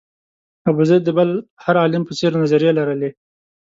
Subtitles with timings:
[0.69, 1.29] ابوزید د بل
[1.63, 3.09] هر عالم په څېر نظریې لرلې.